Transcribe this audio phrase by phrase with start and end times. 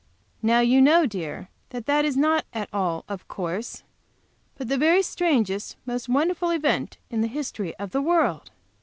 [0.41, 3.83] "Now you know, dear, that it is not at all of course,
[4.55, 8.49] but the very strangest, most wonderful event in the history of the world."